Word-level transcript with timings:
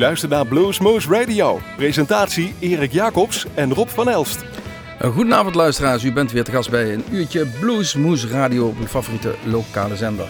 luistert 0.00 0.30
naar 0.30 0.46
Bluesmoose 0.46 1.08
Radio. 1.08 1.60
Presentatie 1.76 2.54
Erik 2.58 2.92
Jacobs 2.92 3.46
en 3.54 3.74
Rob 3.74 3.88
van 3.88 4.08
Elst. 4.08 4.44
Goedenavond 5.00 5.54
luisteraars, 5.54 6.04
u 6.04 6.12
bent 6.12 6.32
weer 6.32 6.44
te 6.44 6.50
gast 6.50 6.70
bij 6.70 6.92
een 6.94 7.04
uurtje 7.10 7.46
Bluesmoose 7.46 8.28
Radio 8.28 8.74
uw 8.80 8.86
favoriete 8.86 9.34
lokale 9.44 9.96
zender. 9.96 10.28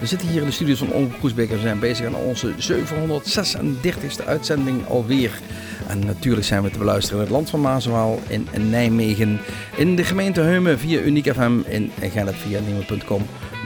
We 0.00 0.06
zitten 0.06 0.28
hier 0.28 0.40
in 0.40 0.46
de 0.46 0.52
studios 0.52 0.78
van 0.78 0.92
Onkel 0.92 1.18
Kroesbeek 1.18 1.50
en 1.50 1.56
we 1.56 1.62
zijn 1.62 1.78
bezig 1.78 2.06
aan 2.06 2.14
onze 2.14 2.54
736e 2.72 4.26
uitzending 4.26 4.86
alweer. 4.86 5.38
En 5.86 5.98
natuurlijk 6.06 6.46
zijn 6.46 6.62
we 6.62 6.70
te 6.70 6.78
beluisteren 6.78 7.18
in 7.18 7.24
het 7.24 7.34
land 7.34 7.50
van 7.50 7.60
Maaswaal, 7.60 8.20
in 8.28 8.70
Nijmegen, 8.70 9.40
in 9.76 9.96
de 9.96 10.04
gemeente 10.04 10.40
Heumen 10.40 10.78
via 10.78 11.00
Uniek 11.00 11.32
FM, 11.32 11.52
in 11.66 11.90
Gennet 12.00 12.34
via. 12.34 12.60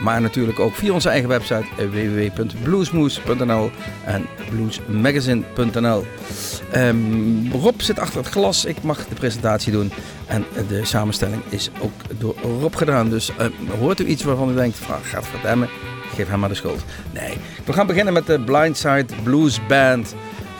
Maar 0.03 0.21
natuurlijk 0.21 0.59
ook 0.59 0.75
via 0.75 0.93
onze 0.93 1.09
eigen 1.09 1.29
website 1.29 1.65
www.bluesmoes.nl 1.77 3.71
en 4.05 4.27
bluesmagazine.nl. 4.51 6.05
Um, 6.77 7.53
Rob 7.53 7.81
zit 7.81 7.99
achter 7.99 8.19
het 8.19 8.29
glas, 8.29 8.65
ik 8.65 8.83
mag 8.83 9.09
de 9.09 9.15
presentatie 9.15 9.73
doen. 9.73 9.93
En 10.27 10.45
de 10.69 10.85
samenstelling 10.85 11.43
is 11.49 11.71
ook 11.81 12.19
door 12.19 12.35
Rob 12.61 12.75
gedaan. 12.75 13.11
Dus 13.11 13.31
uh, 13.31 13.47
hoort 13.79 14.01
u 14.01 14.07
iets 14.07 14.23
waarvan 14.23 14.51
u 14.51 14.55
denkt, 14.55 14.79
gaat 15.03 15.27
verdammen, 15.27 15.69
geef 16.15 16.29
hem 16.29 16.41
maar 16.41 16.49
de 16.49 16.55
schuld. 16.55 16.85
Nee, 17.13 17.37
we 17.65 17.73
gaan 17.73 17.87
beginnen 17.87 18.13
met 18.13 18.27
de 18.27 18.41
Blindside 18.41 19.07
Blues 19.23 19.67
Band 19.67 20.15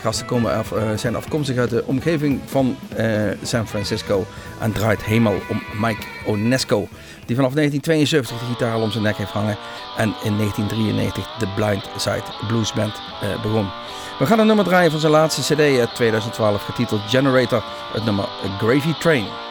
gasten 0.05 0.27
komen 0.27 0.55
af, 0.55 0.73
uh, 0.73 0.91
zijn 0.97 1.17
afkomstig 1.17 1.57
uit 1.57 1.71
de 1.71 1.85
omgeving 1.87 2.41
van 2.45 2.77
uh, 2.99 3.31
San 3.43 3.67
Francisco 3.67 4.27
en 4.61 4.73
draait 4.73 5.05
helemaal 5.05 5.35
om 5.51 5.63
Mike 5.81 6.07
Onesco, 6.27 6.89
die 7.27 7.37
vanaf 7.37 7.53
1972 7.53 8.39
de 8.39 8.45
gitaar 8.45 8.77
om 8.77 8.91
zijn 8.91 9.05
nek 9.05 9.17
heeft 9.17 9.31
hangen 9.31 9.57
en 9.97 10.15
in 10.25 10.37
1993 10.37 11.37
de 11.39 11.49
Blind 11.57 11.89
Side 11.97 12.47
Blues 12.49 12.73
Band 12.73 12.93
uh, 13.23 13.43
begon. 13.43 13.69
We 14.19 14.27
gaan 14.27 14.39
een 14.39 14.47
nummer 14.47 14.65
draaien 14.65 14.91
van 14.91 15.01
zijn 15.01 15.13
laatste 15.13 15.55
cd 15.55 15.79
uit 15.79 15.95
2012 15.95 16.65
getiteld 16.65 17.01
Generator, 17.07 17.65
het 17.93 18.05
nummer 18.05 18.29
Gravy 18.59 18.93
Train. 18.99 19.44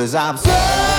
Cause 0.00 0.14
I'm 0.14 0.38
southern 0.38 0.89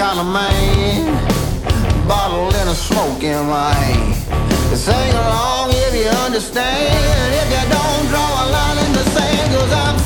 kind 0.00 0.18
of 0.18 0.32
man. 0.32 1.12
Bottle 2.08 2.48
and 2.60 2.70
a 2.70 2.74
smoke 2.74 3.22
in 3.22 3.36
my 3.46 3.74
hand. 3.74 4.14
Sing 4.74 5.12
along 5.12 5.72
if 5.74 5.92
you 5.94 6.08
understand. 6.24 7.34
If 7.40 7.48
you 7.54 7.64
don't 7.76 8.04
draw 8.08 8.30
a 8.42 8.46
line 8.56 8.78
in 8.86 8.92
the 8.94 9.04
sand, 9.12 9.52
cause 9.54 9.72
I'm 9.84 9.99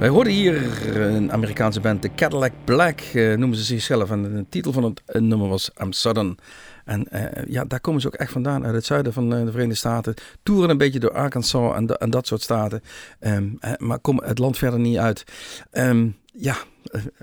Wij 0.00 0.08
hoorden 0.08 0.32
hier 0.32 0.96
een 0.96 1.32
Amerikaanse 1.32 1.80
band, 1.80 2.02
de 2.02 2.14
Cadillac 2.14 2.52
Black, 2.64 3.00
eh, 3.00 3.36
noemen 3.36 3.58
ze 3.58 3.64
zichzelf. 3.64 4.10
En 4.10 4.22
de 4.22 4.44
titel 4.48 4.72
van 4.72 4.82
het 4.82 5.02
eh, 5.06 5.20
nummer 5.20 5.48
was 5.48 5.70
I'm 5.82 5.92
Southern. 5.92 6.38
En 6.84 7.08
eh, 7.08 7.44
ja, 7.48 7.64
daar 7.64 7.80
komen 7.80 8.00
ze 8.00 8.06
ook 8.06 8.14
echt 8.14 8.32
vandaan, 8.32 8.64
uit 8.64 8.74
het 8.74 8.84
zuiden 8.84 9.12
van 9.12 9.30
de 9.30 9.50
Verenigde 9.50 9.74
Staten. 9.74 10.14
Toeren 10.42 10.70
een 10.70 10.78
beetje 10.78 10.98
door 10.98 11.12
Arkansas 11.12 11.74
en, 11.74 11.86
en 11.86 12.10
dat 12.10 12.26
soort 12.26 12.42
staten. 12.42 12.82
Ehm, 13.18 13.48
eh, 13.60 13.72
maar 13.78 13.98
komen 13.98 14.24
het 14.24 14.38
land 14.38 14.58
verder 14.58 14.80
niet 14.80 14.98
uit. 14.98 15.24
Ehm, 15.70 16.08
ja, 16.32 16.56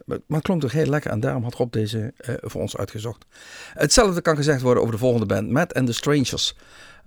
maar 0.05 0.19
het 0.27 0.41
klonk 0.41 0.61
toch 0.61 0.71
heel 0.71 0.85
lekker. 0.85 1.11
En 1.11 1.19
daarom 1.19 1.43
had 1.43 1.53
Rob 1.53 1.71
deze 1.71 2.13
voor 2.41 2.61
ons 2.61 2.77
uitgezocht. 2.77 3.25
Hetzelfde 3.73 4.21
kan 4.21 4.35
gezegd 4.35 4.61
worden 4.61 4.81
over 4.81 4.93
de 4.93 4.99
volgende 4.99 5.25
band, 5.25 5.49
Matt 5.49 5.73
and 5.73 5.87
the 5.87 5.93
Strangers. 5.93 6.55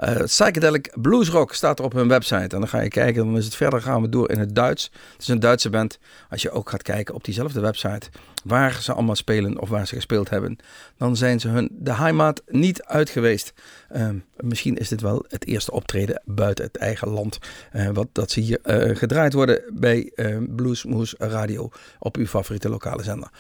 Eh, 0.00 0.24
psychedelic 0.24 0.92
Blues 1.00 1.28
Rock 1.28 1.54
staat 1.54 1.78
er 1.78 1.84
op 1.84 1.92
hun 1.92 2.08
website. 2.08 2.36
En 2.36 2.48
dan 2.48 2.68
ga 2.68 2.80
je 2.80 2.88
kijken, 2.88 3.24
dan 3.24 3.36
is 3.36 3.44
het 3.44 3.54
verder 3.54 3.82
gaan 3.82 4.02
we 4.02 4.08
door 4.08 4.30
in 4.30 4.38
het 4.38 4.54
Duits. 4.54 4.90
Het 5.12 5.20
is 5.22 5.28
een 5.28 5.40
Duitse 5.40 5.70
band. 5.70 5.98
Als 6.30 6.42
je 6.42 6.50
ook 6.50 6.70
gaat 6.70 6.82
kijken 6.82 7.14
op 7.14 7.24
diezelfde 7.24 7.60
website 7.60 8.08
waar 8.44 8.78
ze 8.82 8.92
allemaal 8.92 9.14
spelen 9.14 9.60
of 9.60 9.68
waar 9.68 9.86
ze 9.86 9.94
gespeeld 9.94 10.30
hebben, 10.30 10.58
dan 10.96 11.16
zijn 11.16 11.40
ze 11.40 11.48
hun 11.48 11.68
de 11.72 11.94
heimat 11.94 12.42
niet 12.46 12.82
uit 12.82 13.10
geweest. 13.10 13.52
Ehm, 13.88 14.16
misschien 14.36 14.76
is 14.76 14.88
dit 14.88 15.00
wel 15.00 15.24
het 15.28 15.46
eerste 15.46 15.72
optreden 15.72 16.22
buiten 16.24 16.64
het 16.64 16.76
eigen 16.76 17.08
land. 17.08 17.38
eh, 17.72 17.88
wat 17.92 18.08
dat 18.12 18.30
ze 18.30 18.40
hier 18.40 18.58
eh, 18.62 18.96
gedraaid 18.96 19.32
worden 19.32 19.62
bij 19.72 20.12
Bluesmoose 20.48 21.16
Radio 21.18 21.70
op 21.98 22.16
uw 22.16 22.26
favoriete 22.26 22.68
lokale 22.68 23.02
zender. 23.02 23.30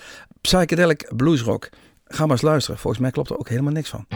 Psychedelic 0.40 1.10
Blues 1.16 1.42
Rock. 1.42 1.68
Ga 2.04 2.22
maar 2.22 2.30
eens 2.30 2.42
luisteren. 2.42 2.78
Volgens 2.80 3.02
mij 3.02 3.10
klopt 3.10 3.30
er 3.30 3.38
ook 3.38 3.48
helemaal 3.48 3.72
niks 3.72 3.88
van. 3.88 4.06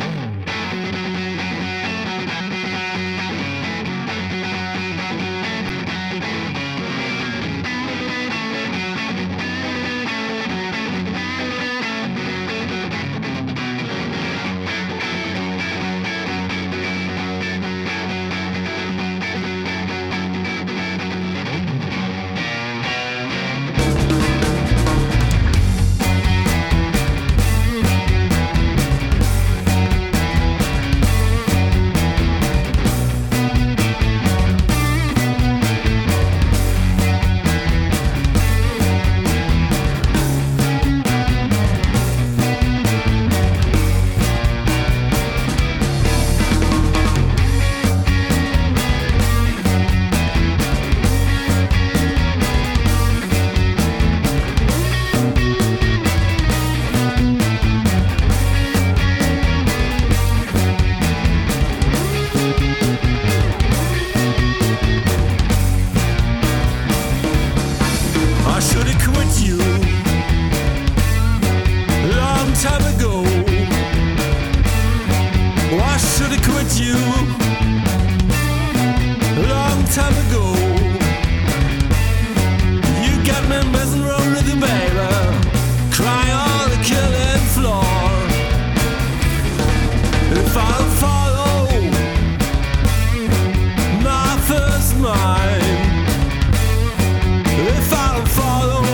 If 97.76 97.92
I 97.92 98.16
don't 98.16 98.28
follow 98.28 98.93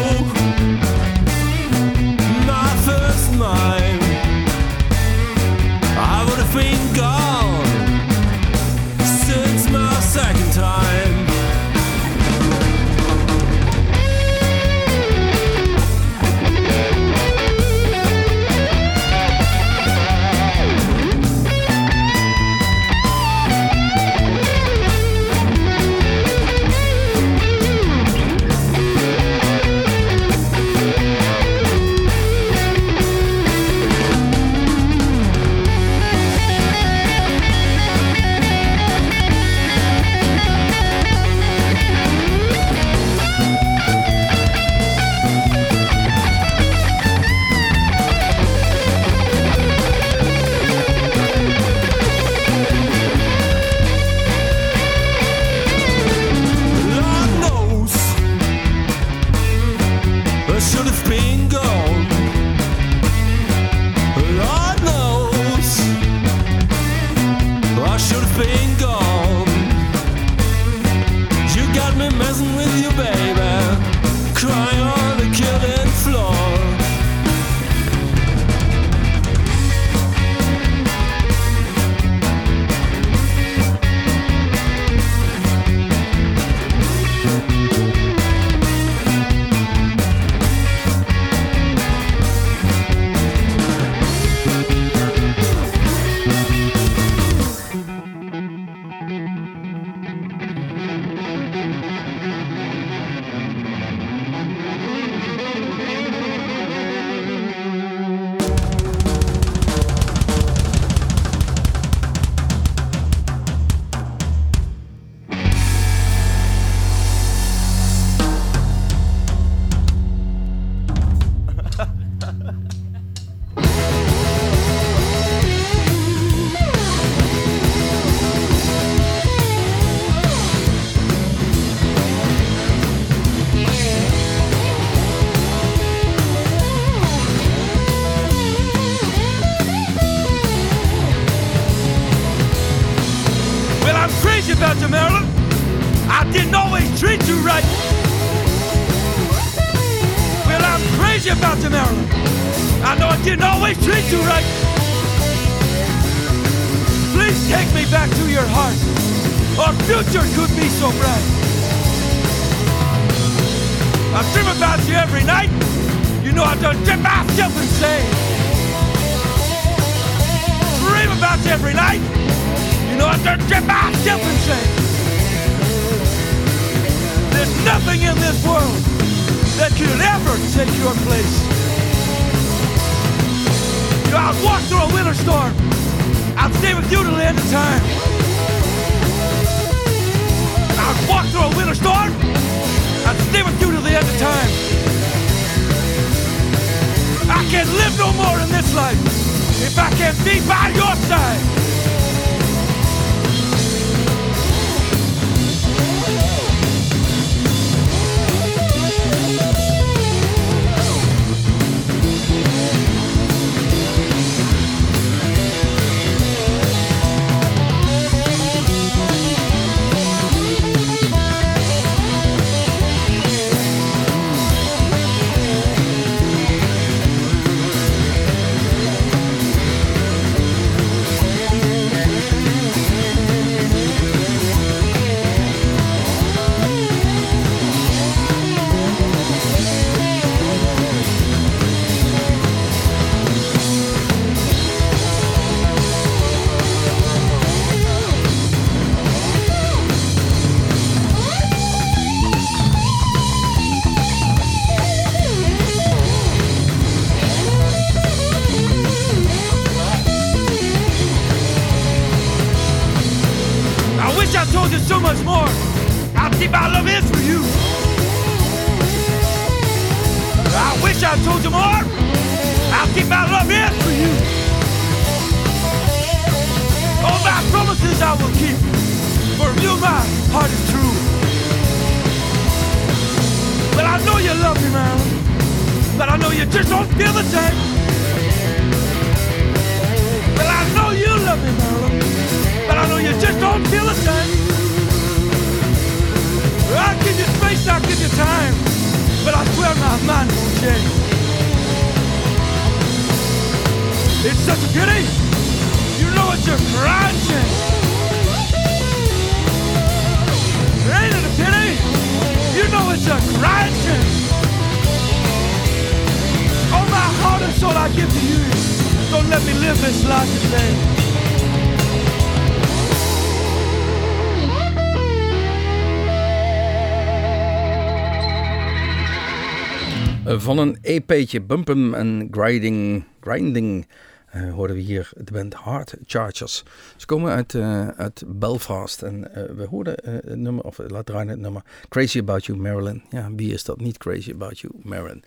van 330.57 330.59
een 330.59 330.79
EP'tje 330.83 331.41
Bumpum 331.41 331.95
en 331.95 332.29
Grinding, 332.31 333.05
grinding 333.21 333.87
uh, 334.35 334.53
horen 334.53 334.75
we 334.75 334.81
hier 334.81 335.11
Het 335.17 335.33
band 335.33 335.55
Hard 335.55 335.95
Chargers. 336.07 336.65
Ze 336.97 337.07
komen 337.07 337.33
uit, 337.33 337.55
eh, 337.55 337.89
uit 337.89 338.25
Belfast 338.27 339.03
en 339.03 339.35
eh, 339.35 339.43
we 339.57 339.65
hoorden 339.65 339.95
het 340.05 340.39
nummer, 340.39 340.65
of 340.65 340.79
laat 340.89 341.07
draaien 341.07 341.29
het 341.29 341.39
nummer, 341.39 341.63
Crazy 341.89 342.19
About 342.19 342.45
You 342.45 342.59
Marilyn. 342.59 343.03
Ja, 343.11 343.31
wie 343.35 343.53
is 343.53 343.65
dat 343.65 343.81
niet 343.81 343.99
Crazy 343.99 344.31
About 344.31 344.59
You 344.59 344.73
Marilyn? 344.83 345.25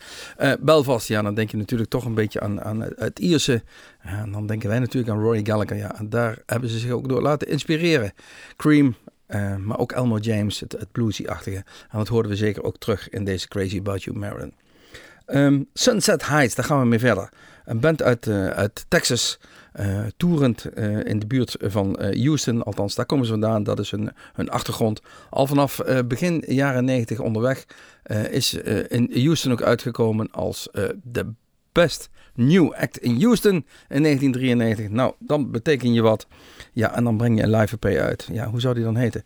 Belfast, 0.60 1.08
ja, 1.08 1.22
dan 1.22 1.36
denk 1.36 1.52
je 1.52 1.58
natuurlijk 1.58 1.90
toch 1.90 2.06
een 2.06 2.14
beetje 2.14 2.40
aan, 2.40 2.62
aan 2.62 2.82
het 2.82 3.20
Ierse. 3.20 3.64
en 4.02 4.32
dan 4.32 4.48
denken 4.48 4.70
wij 4.70 4.80
natuurlijk 4.80 5.14
aan 5.14 5.22
Rory 5.22 5.46
Gallagher. 5.46 5.78
Ja, 5.78 5.96
en 5.96 6.10
daar 6.10 6.38
hebben 6.46 6.70
ze 6.70 6.80
zich 6.80 6.92
ook 6.92 7.10
door 7.10 7.22
laten 7.22 7.48
inspireren. 7.48 8.14
Cream 8.58 8.96
maar 9.60 9.80
ook 9.80 9.92
Elmo 9.92 10.18
James, 10.18 10.60
het, 10.60 10.72
het 10.72 10.92
bluesy-achtige. 10.92 11.64
En 11.90 11.98
dat 11.98 12.08
hoorden 12.08 12.32
we 12.32 12.38
zeker 12.38 12.64
ook 12.64 12.78
terug 12.78 13.10
in 13.10 13.24
deze 13.24 13.48
Crazy 13.48 13.78
About 13.78 14.04
You 14.04 14.18
Marilyn. 14.18 14.54
Ehm, 15.26 15.62
Sunset 15.74 16.28
Heights, 16.28 16.56
daar 16.56 16.66
gaan 16.66 16.80
we 16.80 16.86
mee 16.86 17.00
verder. 17.00 17.30
Een 17.66 17.80
band 17.80 18.02
uit, 18.02 18.28
eh, 18.28 18.48
uit 18.48 18.86
Texas, 18.88 19.40
eh 19.72 20.06
toerend 20.18 20.66
eh, 20.66 21.06
in 21.06 21.20
de 21.20 21.28
buurt 21.28 21.56
van 21.60 22.00
Houston. 22.02 22.64
Althans, 22.64 22.96
daar 22.96 23.06
komen 23.06 23.26
ze 23.26 23.32
vandaan. 23.32 23.64
Dat 23.64 23.80
is 23.80 23.92
hun, 23.92 24.12
hun 24.34 24.50
achtergrond. 24.50 25.02
Al 25.30 25.48
vanaf 25.48 25.82
begin 26.06 26.44
jaren 26.48 26.86
90 26.86 27.20
onderweg 27.20 27.66
is 28.30 28.54
in 28.88 29.12
Houston 29.14 29.52
ook 29.52 29.62
uitgekomen 29.62 30.32
als 30.32 30.70
de 31.04 31.34
best 31.72 32.10
new 32.36 32.74
act 32.74 32.98
in 32.98 33.22
Houston 33.22 33.66
in 33.90 34.02
1993. 34.04 34.90
Nou, 34.90 35.14
dan 35.20 35.52
beteken 35.52 35.94
je 35.94 36.02
wat. 36.02 36.28
Ja, 36.74 36.96
en 36.96 37.04
dan 37.04 37.18
breng 37.18 37.38
je 37.38 37.44
een 37.44 37.56
live 37.56 37.78
EP 37.80 38.00
uit. 38.00 38.30
Ja, 38.32 38.50
hoe 38.50 38.62
zou 38.62 38.74
die 38.74 38.84
dan 38.84 38.96
heten? 38.96 39.24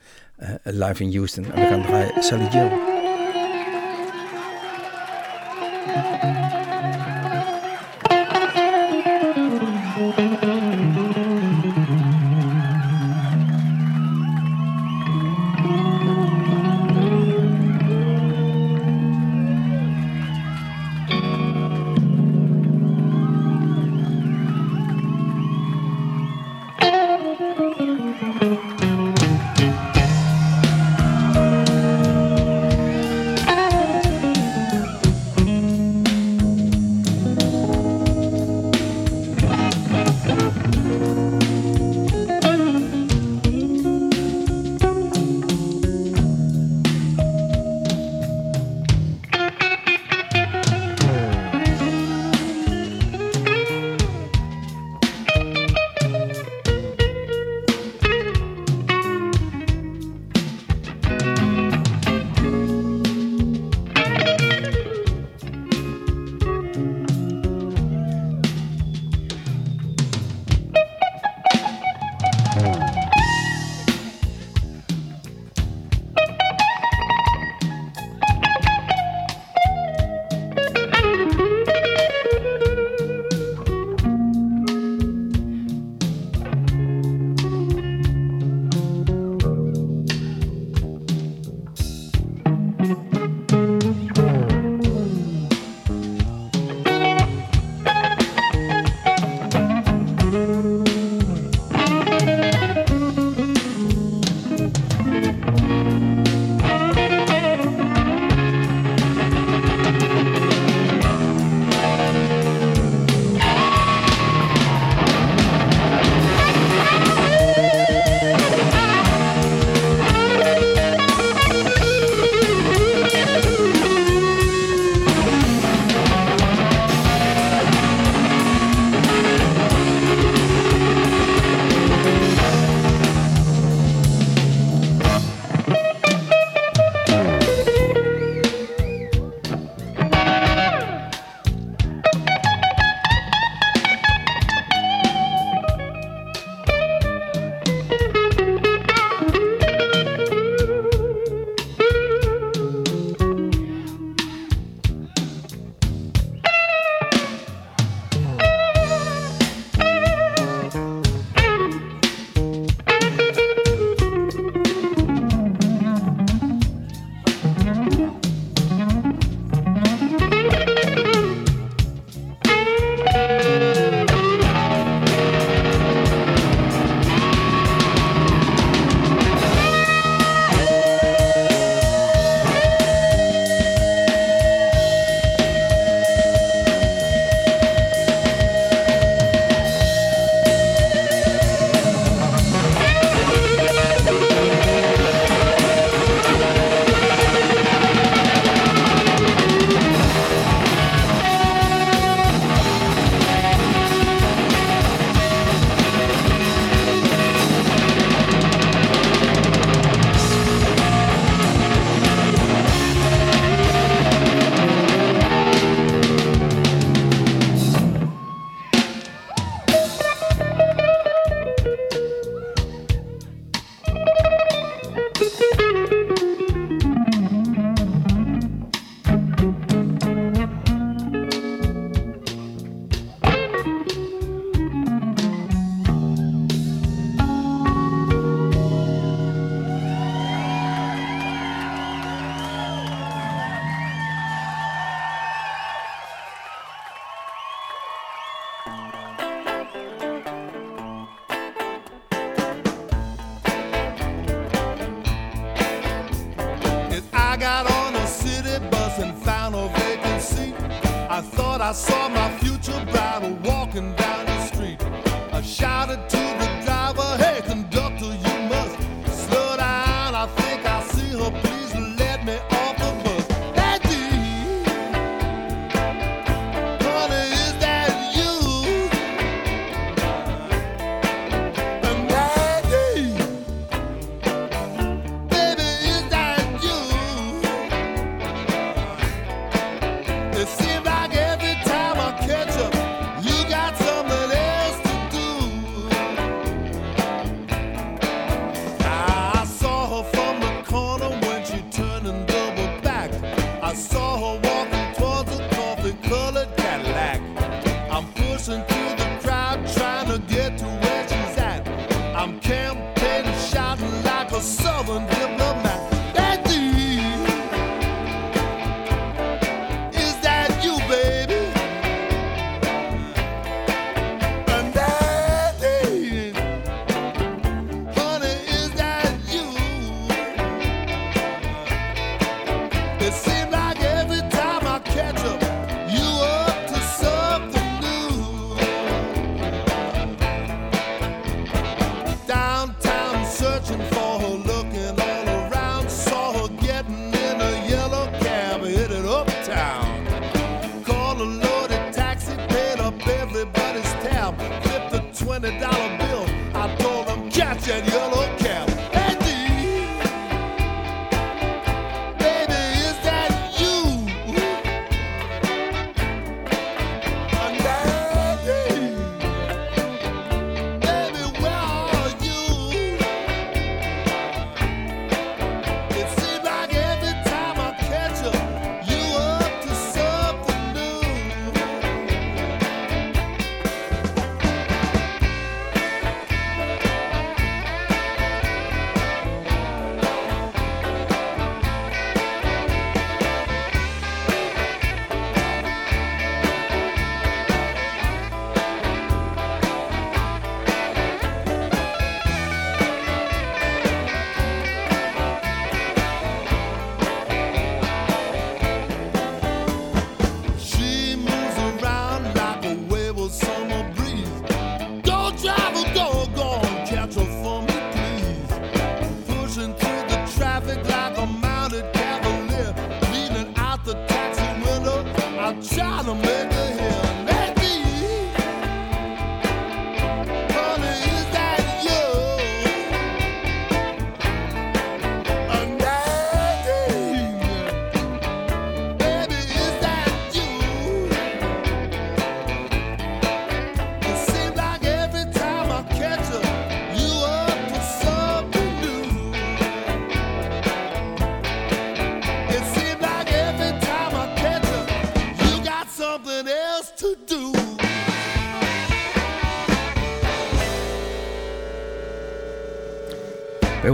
Live 0.63 1.03
in 1.03 1.15
Houston. 1.15 1.51
En 1.51 1.62
we 1.62 1.67
gaan 1.67 1.81
draaien 1.81 2.23
Sally 2.23 2.47
Jill. 2.47 2.96
Thank 5.88 6.54
you. 6.62 6.66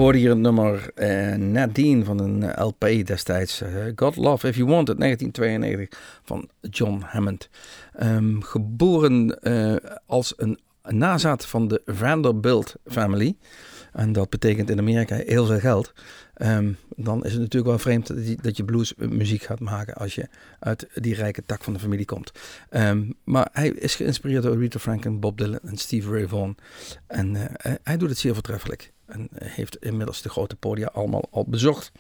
Wij 0.04 0.12
hoorden 0.12 0.28
hier 0.30 0.38
het 0.44 0.54
nummer 0.54 0.92
eh, 0.94 1.36
Nadine 1.36 2.04
van 2.04 2.20
een 2.20 2.44
eh, 2.44 2.66
LP 2.66 3.06
destijds. 3.06 3.62
eh, 3.62 3.70
God 3.96 4.16
Love 4.16 4.48
If 4.48 4.56
You 4.56 4.68
Want 4.70 4.90
It, 4.90 5.00
1992 5.00 6.00
van 6.24 6.50
John 6.62 7.02
Hammond. 7.06 7.50
Ehm, 7.94 8.40
geboren 8.42 9.40
als 10.06 10.34
een 10.38 10.60
nazaat 10.84 11.46
van 11.46 11.68
de 11.68 11.82
Vanderbilt 11.86 12.76
family. 12.86 13.36
En 13.94 14.12
dat 14.12 14.30
betekent 14.30 14.70
in 14.70 14.80
Amerika 14.80 15.16
heel 15.16 15.46
veel 15.46 15.60
geld. 15.60 15.94
Ehm, 16.34 16.72
dan 16.96 17.24
is 17.26 17.32
het 17.32 17.42
natuurlijk 17.42 17.66
wel 17.72 17.80
vreemd 17.80 18.08
dat 18.44 18.58
je, 18.58 18.66
bluesmuziek 18.66 19.42
gaat 19.42 19.60
maken 19.60 19.94
als 19.94 20.16
je 20.16 20.28
uit 20.60 20.88
die 20.94 21.16
rijke 21.16 21.44
tak 21.46 21.64
van 21.64 21.74
de 21.74 21.80
familie 21.80 22.06
komt. 22.06 22.32
Ehm, 22.70 23.12
maar 23.24 23.50
hij 23.52 23.68
is 23.70 23.96
geïnspireerd 23.96 24.44
door 24.44 24.58
Rita 24.58 24.80
Franklin, 24.80 25.20
Bob 25.20 25.38
Dylan 25.38 25.60
en 25.64 25.78
Stevie 25.78 26.12
Ray 26.12 26.28
Vaughan. 26.28 26.56
En 27.08 27.36
hij- 27.36 27.78
hij 27.84 27.98
doet 27.98 28.10
het 28.10 28.18
zeer 28.18 28.34
voortreffelijk. 28.34 28.93
En 29.14 29.30
heeft 29.34 29.78
inmiddels 29.78 30.22
de 30.22 30.30
grote 30.30 30.56
podia 30.56 30.90
allemaal 30.94 31.26
al 31.32 31.46
bezocht. 31.48 31.92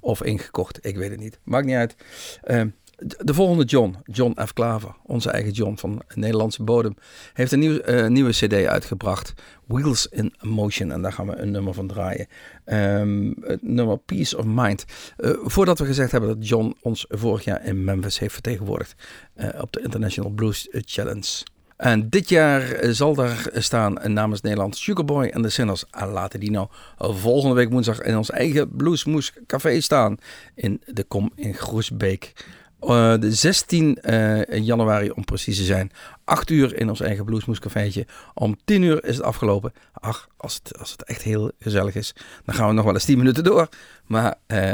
Of 0.00 0.22
ingekocht, 0.22 0.86
ik 0.86 0.96
weet 0.96 1.10
het 1.10 1.20
niet. 1.20 1.38
Maakt 1.44 1.66
niet 1.66 1.74
uit. 1.74 1.96
Ehm, 2.42 2.68
de 2.96 3.16
de 3.24 3.34
volgende 3.34 3.64
John, 3.64 3.96
John 4.04 4.40
F. 4.46 4.52
Klaver, 4.52 4.96
onze 5.02 5.30
eigen 5.30 5.52
John 5.52 5.76
van 5.76 6.02
Nederlandse 6.14 6.62
bodem, 6.62 6.96
heeft 7.32 7.52
een 7.52 7.58
nieuw, 7.58 7.78
eh, 7.78 8.06
nieuwe 8.06 8.30
CD 8.30 8.52
uitgebracht. 8.52 9.32
Wheels 9.66 10.06
in 10.06 10.34
Motion. 10.40 10.92
En 10.92 11.02
daar 11.02 11.12
gaan 11.12 11.26
we 11.26 11.36
een 11.36 11.50
nummer 11.50 11.74
van 11.74 11.86
draaien. 11.86 12.26
Ehm, 12.64 13.32
het 13.40 13.62
nummer 13.62 13.98
Peace 13.98 14.36
of 14.38 14.44
Mind. 14.44 14.84
Eh, 15.16 15.30
voordat 15.42 15.78
we 15.78 15.84
gezegd 15.84 16.12
hebben 16.12 16.30
dat 16.30 16.48
John 16.48 16.76
ons 16.80 17.04
vorig 17.08 17.44
jaar 17.44 17.64
in 17.64 17.84
Memphis 17.84 18.18
heeft 18.18 18.32
vertegenwoordigd 18.32 18.94
eh, 19.34 19.48
op 19.60 19.72
de 19.72 19.80
International 19.80 20.30
Blues 20.30 20.68
Challenge. 20.70 21.42
En 21.76 22.10
dit 22.10 22.28
jaar 22.28 22.78
zal 22.80 23.14
daar 23.14 23.46
staan 23.52 24.12
namens 24.12 24.40
Nederland 24.40 24.76
Sugarboy 24.76 25.26
en 25.26 25.42
de 25.42 25.50
Sinners. 25.50 25.84
Ah, 25.90 26.12
laten 26.12 26.40
die 26.40 26.50
nou 26.50 26.68
volgende 26.98 27.54
week 27.54 27.70
woensdag 27.70 28.00
in 28.00 28.16
ons 28.16 28.30
eigen 28.30 28.76
Bluesmoes 28.76 29.32
Café 29.46 29.80
staan. 29.80 30.16
In 30.54 30.82
de 30.86 31.04
Kom 31.04 31.32
in 31.34 31.54
Groesbeek. 31.54 32.32
Eh, 32.80 33.14
de 33.20 33.32
16 33.32 34.00
eh, 34.00 34.58
januari 34.62 35.10
om 35.10 35.24
precies 35.24 35.56
te 35.56 35.64
zijn. 35.64 35.90
8 36.24 36.50
uur 36.50 36.76
in 36.76 36.88
ons 36.88 37.00
eigen 37.00 37.24
Bluesmoes 37.24 37.58
Cafeetje. 37.58 38.06
Om 38.34 38.56
10 38.64 38.82
uur 38.82 39.04
is 39.04 39.16
het 39.16 39.24
afgelopen. 39.24 39.72
Ach, 39.92 40.28
als 40.36 40.54
het, 40.54 40.78
als 40.78 40.90
het 40.90 41.02
echt 41.04 41.22
heel 41.22 41.50
gezellig 41.58 41.94
is, 41.94 42.14
dan 42.44 42.54
gaan 42.54 42.68
we 42.68 42.74
nog 42.74 42.84
wel 42.84 42.94
eens 42.94 43.04
10 43.04 43.18
minuten 43.18 43.44
door. 43.44 43.68
Maar 44.06 44.34
eh, 44.46 44.70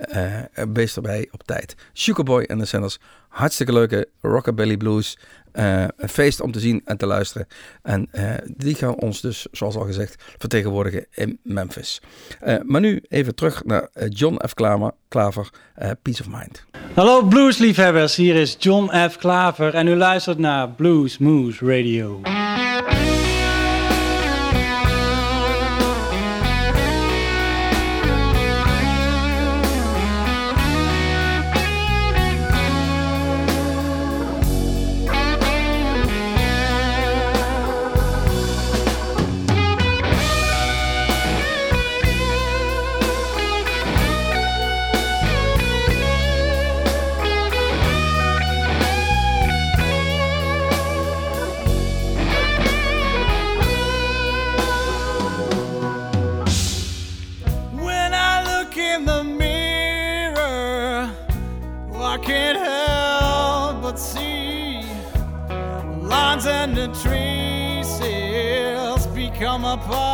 wees 0.73 0.97
erbij 0.97 1.29
op 1.31 1.43
tijd. 1.43 1.75
Sugarboy 1.93 2.43
en 2.43 2.59
de 2.59 2.65
Sinners. 2.65 2.99
Hartstikke 3.29 3.73
leuke 3.73 4.09
rockabilly 4.21 4.77
blues. 4.77 5.19
Eh, 5.53 5.85
een 5.97 6.09
feest 6.09 6.41
om 6.41 6.53
te 6.53 6.61
zien 6.61 6.83
en 6.85 6.97
te 6.97 7.07
luisteren. 7.07 7.47
En 7.83 8.09
die 8.57 8.75
gaan 8.75 8.95
ons 8.95 9.21
dus, 9.21 9.47
zoals 9.53 9.77
al 9.77 9.85
gezegd, 9.85 10.23
vertegenwoordigen 10.39 11.07
in 11.11 11.39
Memphis. 11.43 12.01
Maar 12.63 12.81
nu 12.81 13.03
even 13.09 13.35
terug 13.35 13.65
naar 13.65 13.89
John 14.09 14.41
F. 14.49 14.55
Klaver, 15.09 15.51
Peace 16.03 16.23
of 16.23 16.29
Mind. 16.29 16.65
Hallo 16.95 17.23
bluesliefhebbers, 17.23 18.17
hier 18.17 18.35
is 18.35 18.57
John 18.59 19.09
F. 19.09 19.17
Klaver 19.17 19.75
en 19.75 19.87
u 19.87 19.97
luistert 19.97 20.39
naar 20.39 20.69
Blues 20.69 21.19
Moose 21.41 21.63
Radio. 21.63 22.40
apart. 69.71 70.10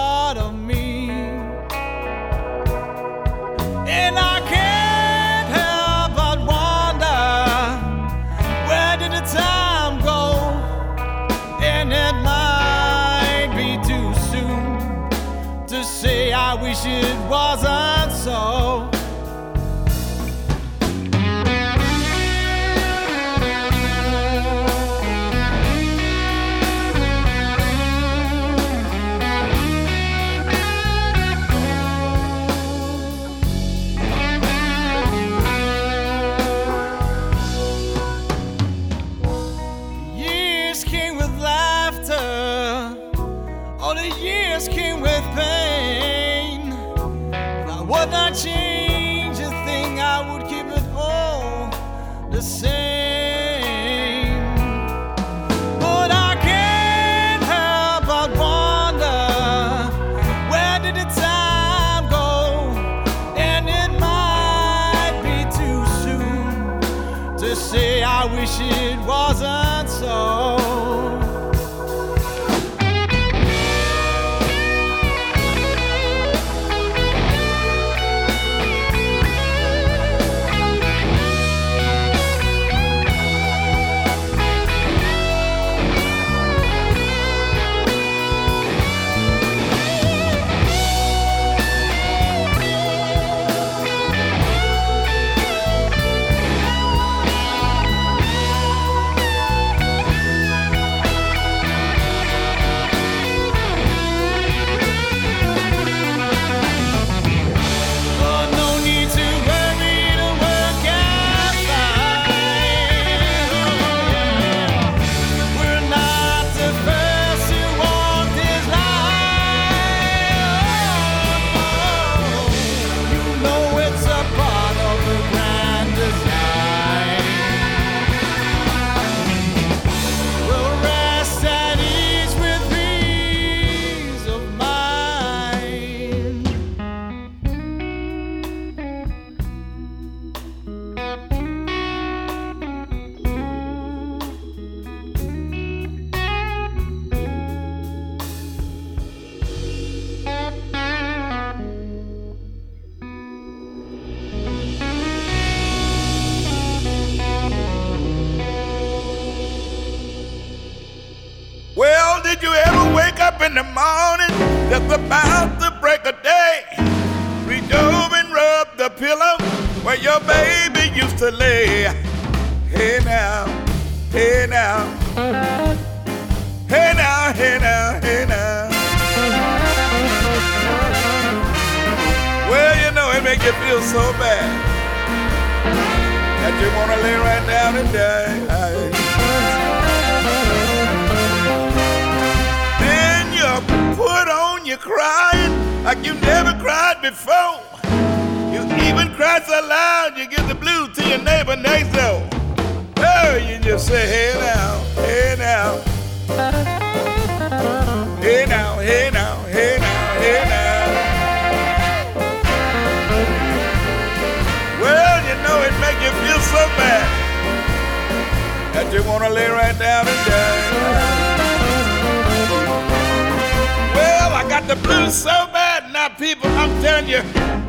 hurt 225.07 225.13
so 225.13 225.53
bad 225.53 225.93
now, 225.93 226.09
people. 226.09 226.51
I'm 226.51 226.83
telling 226.83 227.09
you, 227.09 227.19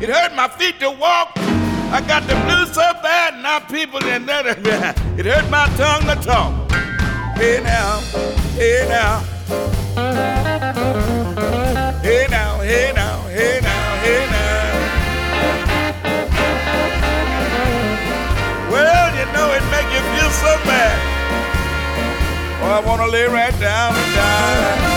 it 0.02 0.08
hurt 0.08 0.34
my 0.34 0.48
feet 0.48 0.80
to 0.80 0.90
walk. 0.90 1.32
I 1.36 2.02
got 2.06 2.26
the 2.26 2.34
blues 2.44 2.74
so 2.74 2.82
bad 3.02 3.40
now, 3.42 3.60
people, 3.60 4.02
and 4.04 4.28
that, 4.28 4.46
it 5.18 5.26
hurt 5.26 5.48
my 5.48 5.66
tongue 5.76 6.02
to 6.10 6.16
talk. 6.20 6.70
Hey 7.36 7.60
now, 7.62 8.00
hey 8.58 8.86
now. 8.88 9.20
Hey 12.02 12.26
now, 12.28 12.58
hey 12.58 12.92
now, 12.94 13.22
hey 13.28 13.60
now, 13.62 13.96
hey 14.02 14.26
now. 14.34 14.66
Well, 18.70 19.08
you 19.14 19.26
know 19.32 19.48
it 19.54 19.64
make 19.70 19.88
you 19.94 20.02
feel 20.14 20.30
so 20.42 20.52
bad. 20.66 20.98
Oh, 22.62 22.70
I 22.70 22.80
wanna 22.84 23.06
lay 23.06 23.26
right 23.26 23.58
down 23.60 23.94
and 23.94 24.14
die. 24.16 24.87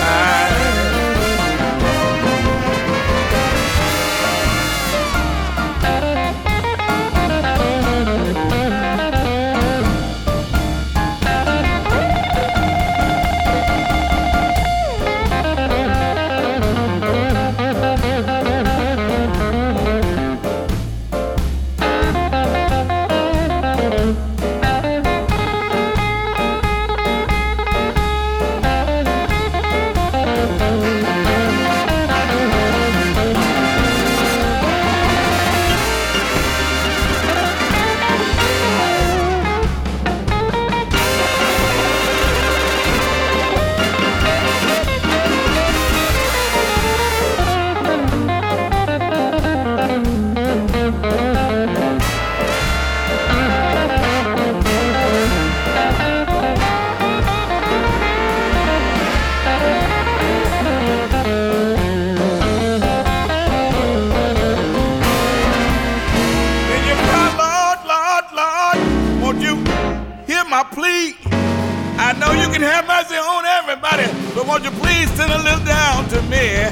And 75.20 75.32
a 75.32 75.38
little 75.38 75.64
down 75.64 76.08
to 76.08 76.22
me. 76.22 76.70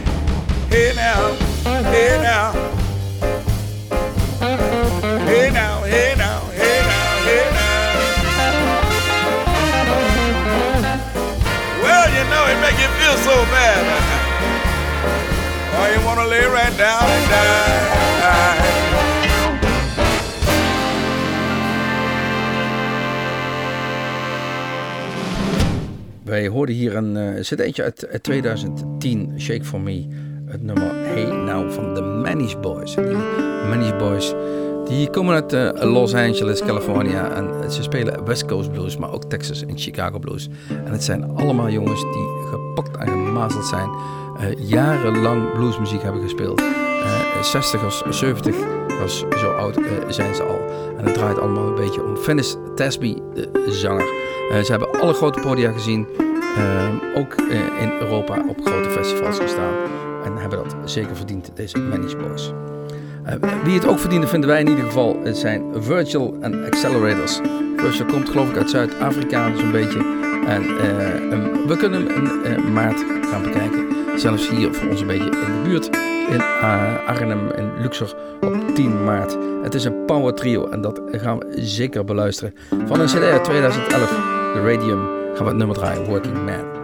Hey 0.68 0.92
now, 0.94 1.35
hey 1.64 2.18
now. 2.22 2.53
Hey 5.26 5.50
now, 5.53 5.83
hey 5.83 6.14
now, 6.16 6.40
hey 6.50 6.83
now, 6.87 7.11
hey 7.26 7.44
now. 7.53 7.70
Well, 11.83 12.07
you 12.16 12.24
know, 12.31 12.44
it 12.46 12.59
make 12.61 12.79
you 12.79 12.88
feel 12.98 13.16
so 13.18 13.35
bad. 13.53 13.83
Oh, 15.76 15.87
you 15.92 16.00
wanna 16.07 16.26
lay 16.26 16.44
right 16.46 16.76
down 16.76 17.05
and 17.05 17.31
die. 17.31 17.69
Wij 26.40 26.48
hoorden 26.48 26.74
hier 26.74 26.96
een 26.96 27.16
uh, 27.16 27.40
cd'tje 27.40 27.83
uit, 27.83 28.07
uit 28.11 28.22
2010, 28.22 29.40
Shake 29.40 29.64
For 29.64 29.81
Me. 29.81 30.07
Het 30.46 30.62
nummer 30.62 30.90
Hey 30.94 31.24
Now 31.24 31.70
van 31.70 31.94
de 31.94 32.00
Manish 32.00 32.55
Boys. 32.61 32.94
Die 32.94 33.16
Manish 33.68 33.96
Boys 33.98 34.35
die 34.85 35.11
komen 35.11 35.35
uit 35.35 35.53
uh, 35.53 35.92
Los 35.92 36.14
Angeles, 36.14 36.61
California. 36.61 37.31
En 37.31 37.72
ze 37.72 37.83
spelen 37.83 38.24
West 38.24 38.44
Coast 38.44 38.72
Blues, 38.72 38.96
maar 38.96 39.12
ook 39.12 39.24
Texas 39.24 39.66
en 39.66 39.79
Chicago 39.79 40.18
Blues. 40.18 40.48
En 40.68 40.92
het 40.92 41.05
zijn 41.05 41.24
allemaal 41.24 41.70
jongens 41.70 42.00
die 42.00 42.48
gepakt 42.50 42.96
en 42.96 43.09
gemazeld 43.09 43.66
zijn. 43.66 43.90
Uh, 43.90 44.68
jarenlang 44.68 45.53
bluesmuziek 45.53 46.03
hebben 46.03 46.22
gespeeld. 46.22 46.62
60ers, 47.40 48.24
70ers, 48.24 49.38
zo 49.38 49.50
oud 49.50 49.79
zijn 50.09 50.35
ze 50.35 50.42
al. 50.42 50.59
En 50.98 51.05
het 51.05 51.14
draait 51.14 51.38
allemaal 51.38 51.66
een 51.66 51.74
beetje 51.74 52.05
om 52.05 52.16
Finis 52.16 52.57
Tasby, 52.74 53.14
de 53.35 53.66
zanger. 53.68 54.07
Ze 54.64 54.70
hebben 54.70 55.00
alle 55.00 55.12
grote 55.12 55.40
podia 55.40 55.73
gezien. 55.73 56.06
Uh, 56.59 57.19
ook 57.19 57.40
uh, 57.40 57.83
in 57.83 57.92
Europa 58.01 58.44
op 58.48 58.61
grote 58.65 58.90
festivals 58.90 59.38
gestaan. 59.38 59.75
En 60.25 60.37
hebben 60.37 60.59
dat 60.59 60.77
zeker 60.85 61.17
verdiend, 61.17 61.51
deze 61.55 61.79
Manish 61.79 62.15
Boys. 62.15 62.53
wie 63.65 63.75
het 63.75 63.87
ook 63.87 63.98
verdiende, 63.98 64.27
vinden 64.27 64.48
wij 64.48 64.61
in 64.61 64.69
ieder 64.69 64.85
geval, 64.85 65.21
zijn 65.25 65.65
Virtual 65.75 66.37
en 66.40 66.65
Accelerators. 66.65 67.40
Virtual 67.77 68.07
komt 68.07 68.29
geloof 68.29 68.51
ik 68.51 68.57
uit 68.57 68.71
Zuid-Afrika 68.71 69.57
zo'n 69.57 69.71
beetje. 69.71 69.98
En 70.46 70.63
um, 71.33 71.67
we 71.67 71.77
kunnen 71.77 72.07
hem 72.07 72.44
in 72.44 72.73
maart 72.73 73.05
gaan 73.31 73.42
bekijken. 73.42 73.87
Zelfs 74.17 74.48
hier 74.48 74.75
voor 74.75 74.90
ons 74.90 75.01
een 75.01 75.07
beetje 75.07 75.31
in 75.31 75.31
de 75.31 75.61
buurt. 75.65 75.87
In 76.31 76.42
Arnhem 77.07 77.51
en 77.51 77.73
Luxor 77.81 78.15
op 78.40 78.75
10 78.75 79.05
maart. 79.05 79.37
Het 79.63 79.75
is 79.75 79.85
een 79.85 80.05
power 80.05 80.35
trio 80.35 80.69
en 80.69 80.81
dat 80.81 81.01
gaan 81.11 81.38
we 81.38 81.46
zeker 81.57 82.05
beluisteren. 82.05 82.55
Van 82.87 83.01
een 83.01 83.07
cd 83.07 83.23
uit 83.23 83.44
2011, 83.44 84.09
The 84.53 84.61
Radium, 84.63 85.10
gaan 85.40 85.48
we 85.48 85.54
het 85.54 85.66
nummer 85.66 85.76
draaien, 85.76 86.04
Working 86.04 86.44
Man. 86.44 86.79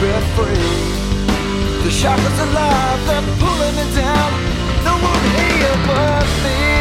breath 0.00 0.28
free. 0.36 1.84
The 1.84 1.90
shock 1.90 2.18
of 2.18 2.38
alive, 2.46 3.00
they're 3.06 3.22
pulling 3.40 3.74
me 3.76 3.86
down. 3.96 4.30
No 4.84 4.94
one 5.10 5.24
here 5.36 5.78
but 5.86 6.26
me. 6.44 6.75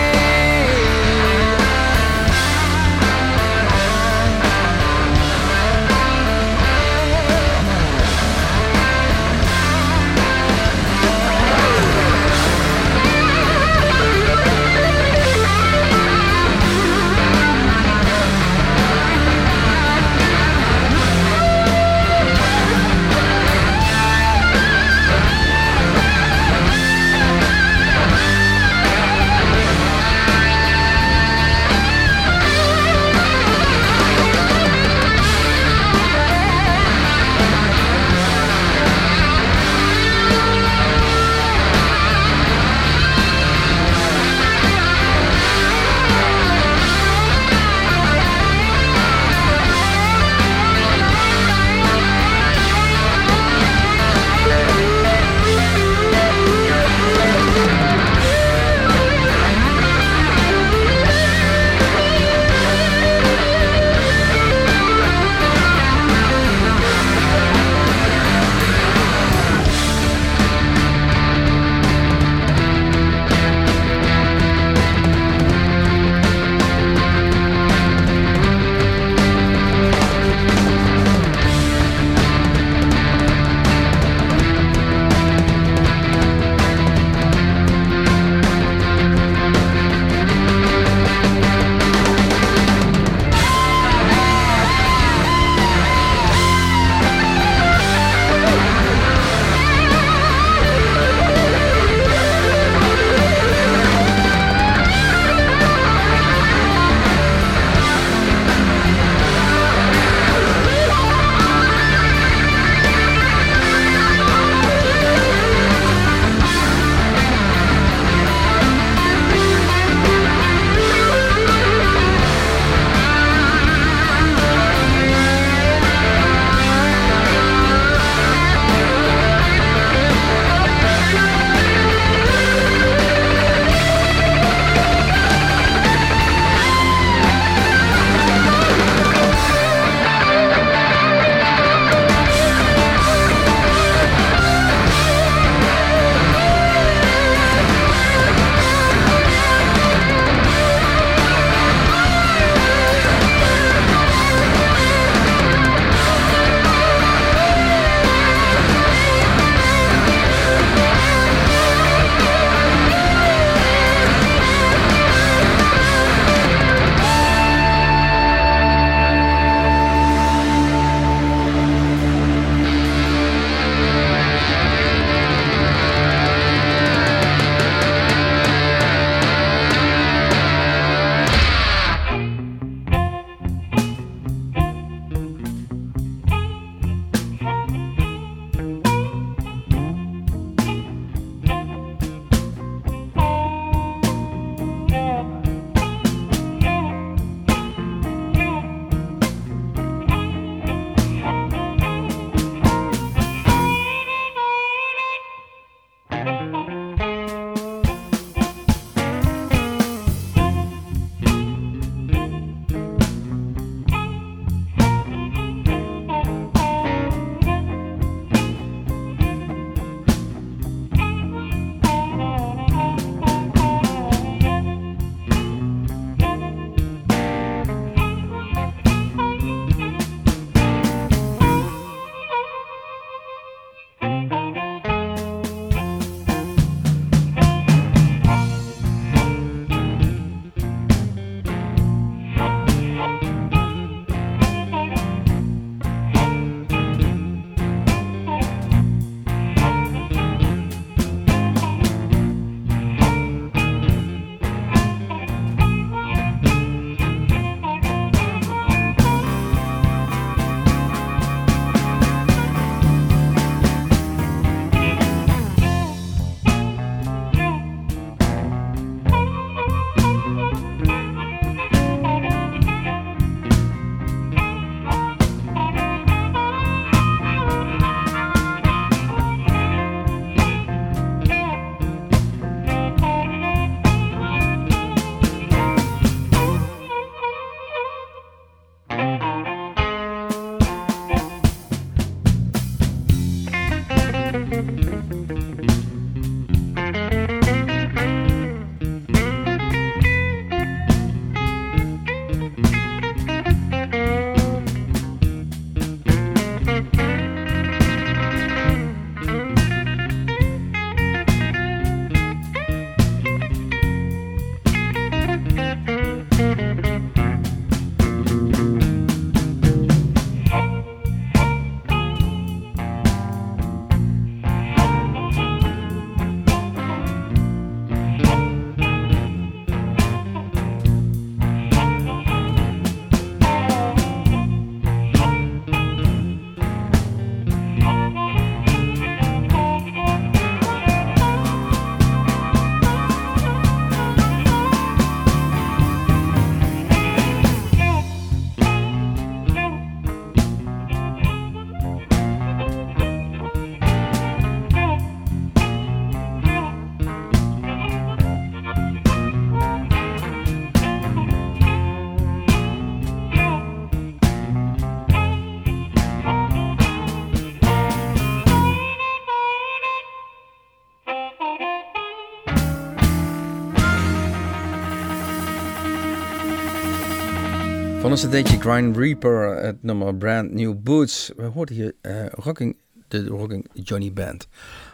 Een 378.15 378.29
cd'tje 378.29 378.59
Grind 378.59 378.97
Reaper, 378.97 379.63
het 379.63 379.83
nummer 379.83 380.15
Brand 380.15 380.51
New 380.51 380.75
Boots. 380.83 381.31
We 381.35 381.43
hoorden 381.43 381.75
hier 381.75 381.93
uh, 382.01 382.25
rocking, 382.29 382.77
de 383.07 383.25
Rocking 383.27 383.69
Johnny 383.73 384.13
Band. 384.13 384.47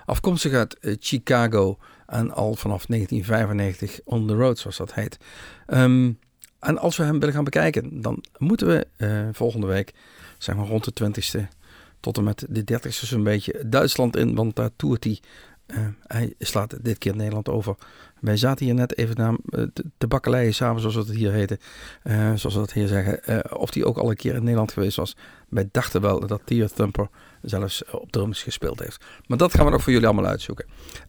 Afkomstig 0.05 0.53
uit 0.53 0.78
uh, 0.82 0.95
Chicago 0.99 1.78
en 2.07 2.32
al 2.32 2.55
vanaf 2.55 2.86
1995 2.86 3.99
on 4.03 4.28
the 4.28 4.34
road, 4.34 4.59
zoals 4.59 4.78
dat 4.78 4.93
heet. 4.93 5.17
Um, 5.67 6.19
en 6.59 6.78
als 6.78 6.97
we 6.97 7.03
hem 7.03 7.19
willen 7.19 7.36
gaan 7.36 7.43
bekijken, 7.43 8.01
dan 8.01 8.24
moeten 8.38 8.67
we 8.67 8.88
uh, 8.97 9.28
volgende 9.32 9.67
week, 9.67 9.93
zeg 10.38 10.55
maar 10.55 10.67
rond 10.67 10.95
de 10.95 11.03
20ste 11.03 11.47
tot 11.99 12.17
en 12.17 12.24
met 12.24 12.45
de 12.49 12.63
30ste 12.74 12.89
zo'n 12.89 13.24
beetje 13.24 13.63
Duitsland 13.67 14.15
in, 14.15 14.36
want 14.36 14.55
daar 14.55 14.72
toert 14.76 15.03
hij. 15.03 15.19
hij 16.07 16.34
slaat 16.39 16.84
dit 16.84 16.97
keer 16.97 17.15
Nederland 17.15 17.49
over. 17.49 17.76
Wij 18.22 18.38
zaten 18.38 18.65
hier 18.65 18.74
net 18.74 18.97
even 18.97 19.15
naar 19.15 19.32
uh, 19.32 19.65
de 19.97 20.07
bakkeleien 20.07 20.53
samen, 20.53 20.82
zoals 20.82 20.95
we 20.95 21.01
het 21.01 21.11
hier 21.11 21.32
heten. 21.32 21.57
Uh, 22.03 22.15
zoals 22.36 22.53
we 22.53 22.59
dat 22.59 22.74
hier 22.74 22.88
zeggen. 22.88 23.19
Uh, 23.30 23.39
of 23.57 23.72
die 23.72 23.86
ook 23.86 23.97
al 23.97 24.09
een 24.09 24.15
keer 24.15 24.36
in 24.36 24.43
Nederland 24.43 24.72
geweest 24.72 24.97
was. 24.97 25.15
Wij 25.49 25.69
dachten 25.72 26.01
wel 26.01 26.28
dat 26.28 26.41
Theo 26.45 26.67
Thumper 26.76 27.09
zelfs 27.41 27.84
op 27.91 28.11
drums 28.11 28.43
gespeeld 28.43 28.80
heeft. 28.80 29.05
Maar 29.28 29.38
dat 29.38 29.53
gaan 29.53 29.65
we 29.65 29.72
nog 29.72 29.82
voor 29.82 29.91
jullie 29.91 30.07
allemaal 30.07 30.26
uitzoeken. 30.26 30.65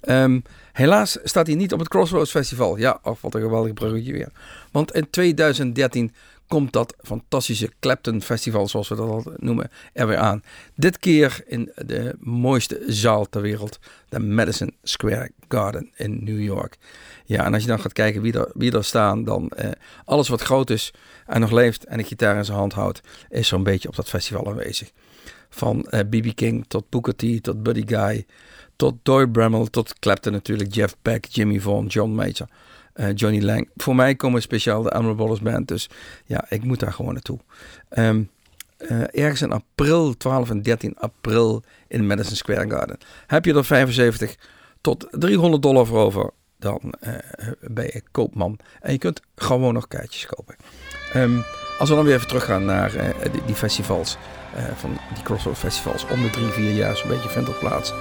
Um, 0.08 0.42
helaas 0.72 1.18
staat 1.22 1.46
hij 1.46 1.56
niet 1.56 1.72
op 1.72 1.78
het 1.78 1.88
Crossroads 1.88 2.30
Festival. 2.30 2.76
Ja, 2.76 2.98
of 3.02 3.20
wat 3.20 3.34
een 3.34 3.40
geweldig 3.40 3.72
bruggetje 3.72 4.12
weer. 4.12 4.28
Want 4.70 4.92
in 4.92 5.10
2013 5.10 6.12
komt 6.52 6.72
dat 6.72 6.94
fantastische 7.02 7.70
Clapton 7.80 8.22
Festival, 8.22 8.68
zoals 8.68 8.88
we 8.88 8.94
dat 8.94 9.08
al 9.08 9.32
noemen, 9.36 9.70
er 9.92 10.06
weer 10.06 10.16
aan. 10.16 10.42
Dit 10.74 10.98
keer 10.98 11.42
in 11.46 11.72
de 11.74 12.16
mooiste 12.18 12.82
zaal 12.86 13.28
ter 13.28 13.40
wereld, 13.40 13.78
de 14.08 14.18
Madison 14.18 14.74
Square 14.82 15.30
Garden 15.48 15.90
in 15.96 16.24
New 16.24 16.40
York. 16.40 16.76
Ja, 17.24 17.44
en 17.44 17.52
als 17.52 17.62
je 17.62 17.68
dan 17.68 17.80
gaat 17.80 17.92
kijken 17.92 18.22
wie 18.22 18.32
er, 18.32 18.50
wie 18.54 18.72
er 18.72 18.84
staan, 18.84 19.24
dan 19.24 19.48
eh, 19.48 19.70
alles 20.04 20.28
wat 20.28 20.40
groot 20.40 20.70
is 20.70 20.92
en 21.26 21.40
nog 21.40 21.50
leeft 21.50 21.84
en 21.84 21.98
een 21.98 22.04
gitaar 22.04 22.36
in 22.36 22.44
zijn 22.44 22.58
hand 22.58 22.72
houdt, 22.72 23.00
is 23.28 23.48
zo'n 23.48 23.62
beetje 23.62 23.88
op 23.88 23.96
dat 23.96 24.08
festival 24.08 24.46
aanwezig. 24.46 24.90
Van 25.48 25.86
eh, 25.86 26.00
B.B. 26.00 26.34
King 26.34 26.64
tot 26.68 26.88
Booker 26.88 27.16
T, 27.16 27.42
tot 27.42 27.62
Buddy 27.62 27.82
Guy, 27.86 28.26
tot 28.76 28.94
Doyle 29.02 29.28
Bramall, 29.28 29.66
tot 29.66 29.98
Clapton 29.98 30.32
natuurlijk, 30.32 30.74
Jeff 30.74 30.96
Beck, 31.02 31.24
Jimmy 31.24 31.60
Vaughan, 31.60 31.86
John 31.86 32.10
Major. 32.10 32.48
Uh, 32.94 33.06
Johnny 33.14 33.42
Lang. 33.42 33.68
Voor 33.76 33.94
mij 33.94 34.14
komen 34.14 34.42
speciaal 34.42 34.82
de 34.82 34.90
Admirable 34.90 35.38
Band. 35.42 35.68
Dus 35.68 35.90
ja, 36.24 36.44
ik 36.48 36.64
moet 36.64 36.80
daar 36.80 36.92
gewoon 36.92 37.12
naartoe. 37.12 37.38
Um, 37.98 38.30
uh, 38.78 39.00
ergens 39.00 39.42
in 39.42 39.52
april, 39.52 40.16
12 40.16 40.50
en 40.50 40.62
13 40.62 40.96
april 40.98 41.62
in 41.88 42.06
Madison 42.06 42.36
Square 42.36 42.70
Garden. 42.70 42.98
Heb 43.26 43.44
je 43.44 43.54
er 43.54 43.64
75 43.64 44.36
tot 44.80 45.06
300 45.10 45.62
dollar 45.62 45.86
voor 45.86 45.98
over, 45.98 46.30
dan 46.58 46.94
uh, 47.06 47.14
ben 47.60 47.84
je 47.84 48.02
koopman. 48.10 48.58
En 48.80 48.92
je 48.92 48.98
kunt 48.98 49.20
gewoon 49.34 49.74
nog 49.74 49.88
kaartjes 49.88 50.26
kopen. 50.26 50.56
Um, 51.16 51.44
als 51.78 51.88
we 51.88 51.94
dan 51.94 52.04
weer 52.04 52.14
even 52.14 52.28
teruggaan 52.28 52.64
naar 52.64 53.14
die, 53.46 53.54
festivals, 53.54 54.16
van 54.74 54.98
die 55.14 55.22
Crossroads 55.22 55.58
festivals. 55.58 56.06
Om 56.10 56.22
de 56.22 56.30
drie, 56.30 56.46
vier 56.46 56.72
jaar 56.72 56.96
zo'n 56.96 57.08
beetje 57.08 57.28
vindt 57.28 57.48
er 57.48 57.54
plaats. 57.54 57.92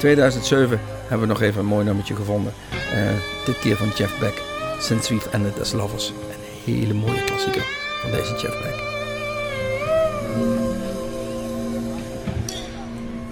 2007 0.00 0.80
hebben 1.00 1.20
we 1.20 1.32
nog 1.32 1.42
even 1.42 1.60
een 1.60 1.66
mooi 1.66 1.84
nummertje 1.84 2.14
gevonden. 2.14 2.52
Eh, 2.92 3.44
dit 3.44 3.58
keer 3.58 3.76
van 3.76 3.88
Jeff 3.96 4.18
Beck. 4.18 4.42
Since 4.78 5.14
We've 5.14 5.30
Ended 5.30 5.60
As 5.60 5.72
Lovers. 5.72 6.08
Een 6.08 6.74
hele 6.74 6.94
mooie 6.94 7.24
klassieker 7.24 7.62
van 8.00 8.10
deze 8.10 8.32
Jeff 8.32 8.62
Beck. 8.62 8.88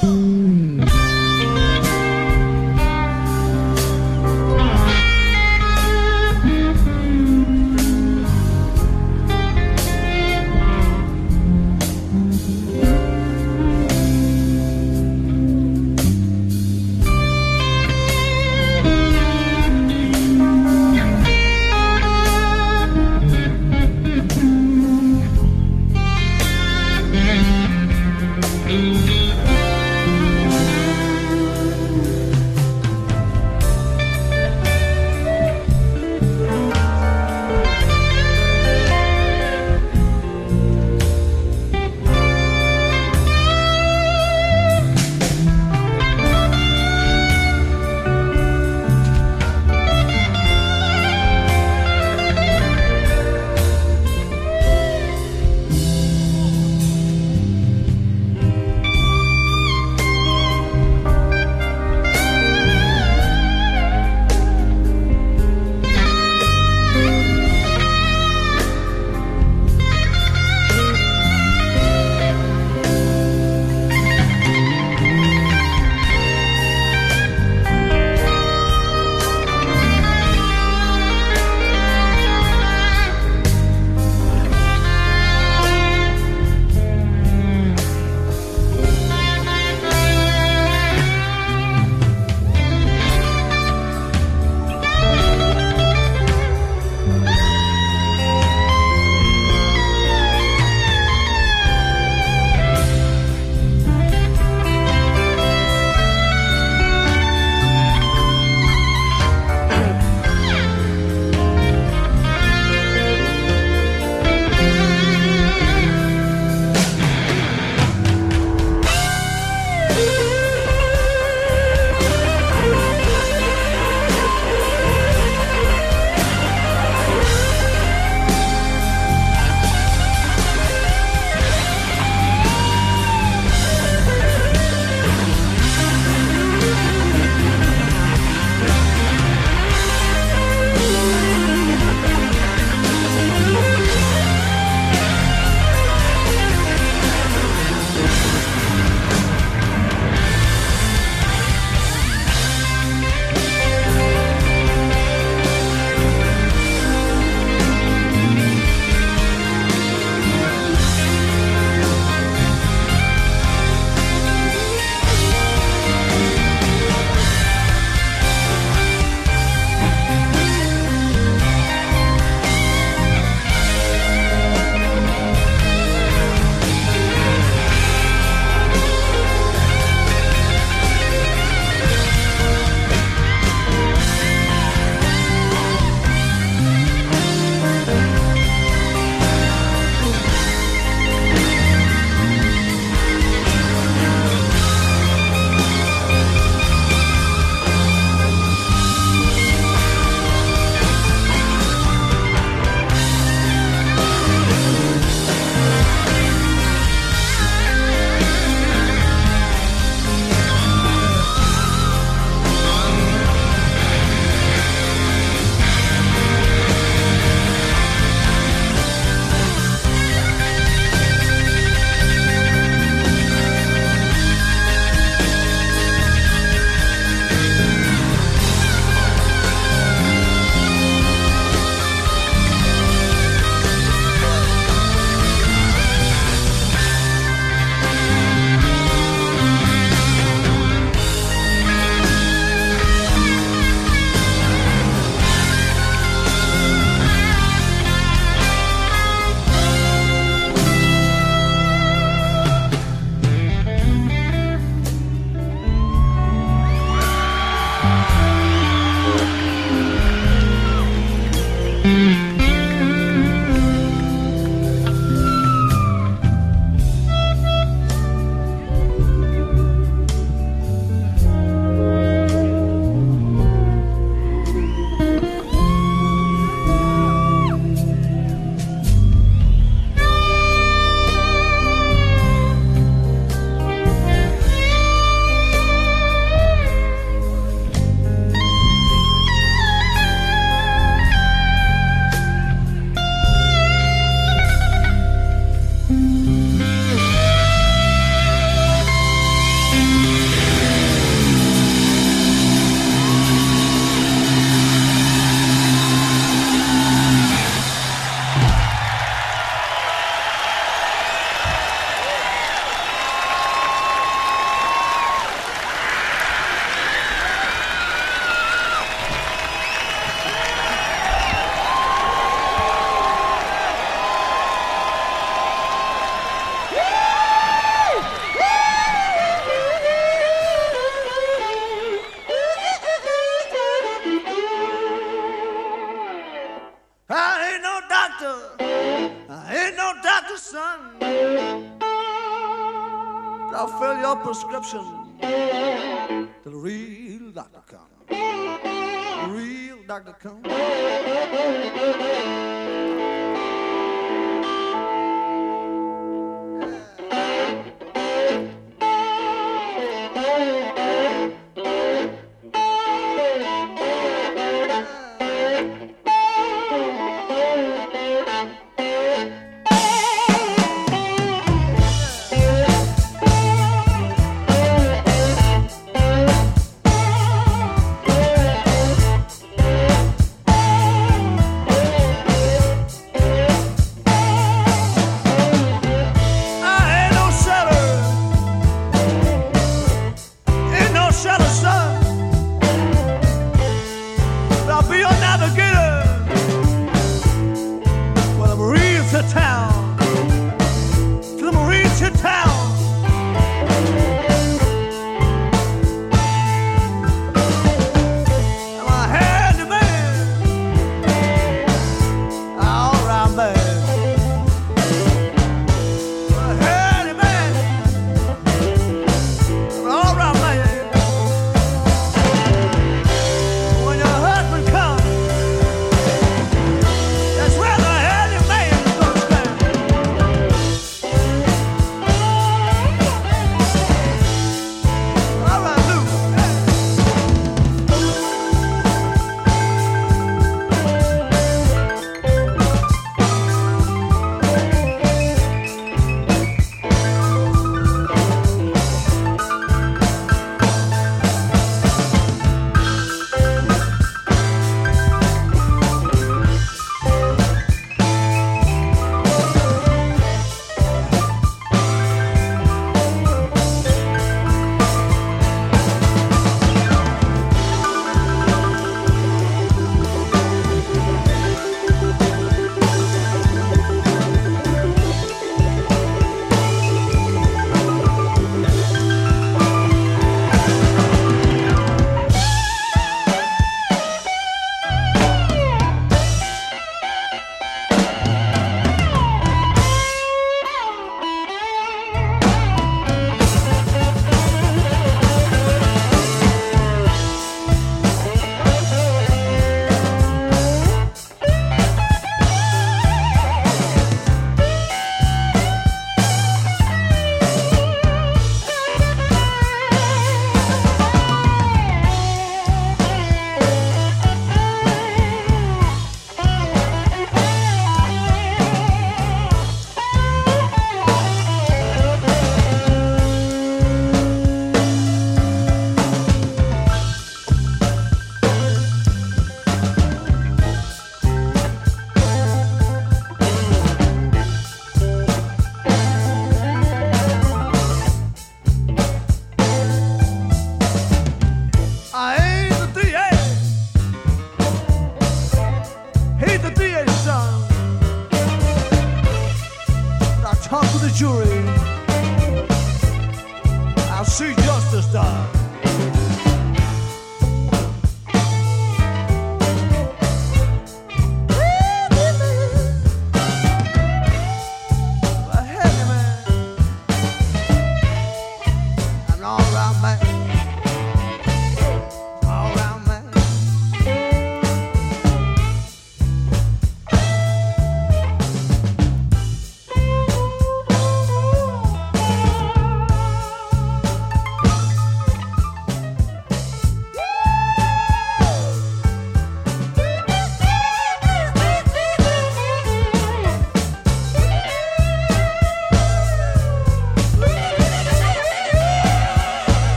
Hmm. 0.00 0.79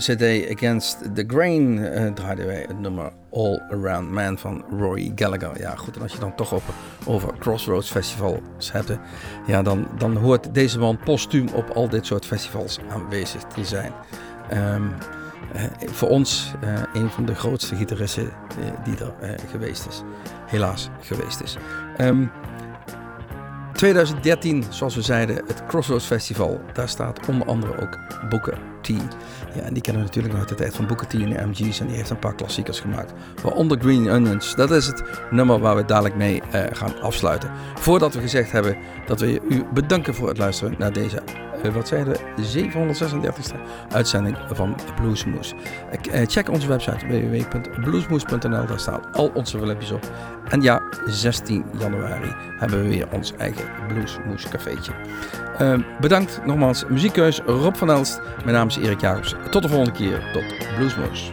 CD 0.00 0.56
Against 0.56 1.14
the 1.14 1.24
Grain 1.26 1.76
uh, 1.76 2.12
draaiden 2.12 2.46
wij 2.46 2.64
het 2.68 2.78
nummer 2.78 3.12
All 3.30 3.62
Around 3.70 4.10
Man 4.10 4.38
van 4.38 4.64
Roy 4.78 5.12
Gallagher. 5.14 5.60
Ja, 5.60 5.74
goed, 5.76 5.96
en 5.96 6.02
als 6.02 6.12
je 6.12 6.18
dan 6.18 6.34
toch 6.34 6.54
over, 6.54 6.74
over 7.06 7.38
Crossroads 7.38 7.90
Festivals 7.90 8.72
hebt, 8.72 8.98
ja, 9.46 9.62
dan, 9.62 9.88
dan 9.98 10.16
hoort 10.16 10.54
deze 10.54 10.78
man 10.78 10.98
postuum 11.04 11.48
op 11.48 11.70
al 11.70 11.88
dit 11.88 12.06
soort 12.06 12.26
festivals 12.26 12.78
aanwezig 12.88 13.42
te 13.42 13.64
zijn. 13.64 13.92
Um, 14.52 14.92
uh, 15.54 15.62
voor 15.86 16.08
ons 16.08 16.52
uh, 16.64 16.82
een 16.92 17.10
van 17.10 17.24
de 17.24 17.34
grootste 17.34 17.76
gitaristen 17.76 18.30
die 18.84 18.96
er 18.96 19.38
geweest 19.50 19.86
is. 19.86 20.02
Helaas 20.46 20.88
geweest 21.00 21.40
is. 21.40 21.56
Um, 21.98 22.30
2013, 23.80 24.64
zoals 24.68 24.94
we 24.94 25.02
zeiden, 25.02 25.36
het 25.36 25.66
Crossroads 25.66 26.04
Festival. 26.04 26.60
Daar 26.72 26.88
staat 26.88 27.28
onder 27.28 27.46
andere 27.46 27.80
ook 27.80 27.98
Booker 28.28 28.58
T. 28.80 28.88
Ja, 28.88 29.62
en 29.62 29.72
die 29.72 29.82
kennen 29.82 30.02
we 30.02 30.08
natuurlijk 30.08 30.34
nog 30.34 30.38
uit 30.38 30.48
de 30.48 30.54
tijd 30.54 30.76
van 30.76 30.86
Booker 30.86 31.06
T 31.06 31.14
en 31.14 31.30
de 31.30 31.46
MG's. 31.46 31.80
En 31.80 31.86
die 31.86 31.96
heeft 31.96 32.10
een 32.10 32.18
paar 32.18 32.34
klassiekers 32.34 32.80
gemaakt. 32.80 33.12
Waaronder 33.42 33.80
Green 33.80 34.10
Onions. 34.10 34.54
Dat 34.54 34.70
is 34.70 34.86
het 34.86 35.02
nummer 35.30 35.58
waar 35.58 35.76
we 35.76 35.84
dadelijk 35.84 36.16
mee 36.16 36.42
uh, 36.54 36.62
gaan 36.72 37.00
afsluiten. 37.00 37.50
Voordat 37.74 38.14
we 38.14 38.20
gezegd 38.20 38.52
hebben 38.52 38.76
dat 39.06 39.20
we 39.20 39.40
u 39.48 39.64
bedanken 39.74 40.14
voor 40.14 40.28
het 40.28 40.38
luisteren 40.38 40.74
naar 40.78 40.92
deze 40.92 41.22
uh, 41.64 41.72
wat 41.72 41.88
zei 41.88 42.04
de 42.04 42.18
736e 42.58 43.56
uitzending 43.92 44.36
van 44.52 44.76
Bluesmoes. 44.96 45.54
Uh, 46.14 46.20
check 46.26 46.48
onze 46.50 46.66
website 46.66 47.06
www.bluesmoes.nl. 47.06 48.66
Daar 48.66 48.80
staan 48.80 49.12
al 49.12 49.30
onze 49.34 49.58
filmpjes 49.58 49.90
op. 49.90 50.10
En 50.48 50.62
ja, 50.62 50.82
16 51.06 51.64
januari 51.78 52.34
hebben 52.58 52.82
we 52.82 52.88
weer 52.88 53.06
ons 53.12 53.32
eigen 53.36 53.64
Bluesmoes 53.88 54.48
cafeetje. 54.48 54.92
Uh, 55.60 55.78
bedankt 56.00 56.40
nogmaals. 56.44 56.84
Muziekkeus 56.88 57.40
Rob 57.46 57.74
van 57.74 57.90
Elst. 57.90 58.20
Mijn 58.44 58.56
naam 58.56 58.68
is 58.68 58.76
Erik 58.76 59.00
Jacobs. 59.00 59.34
Tot 59.50 59.62
de 59.62 59.68
volgende 59.68 59.92
keer. 59.92 60.30
Tot 60.32 60.76
Bluesmoes. 60.76 61.32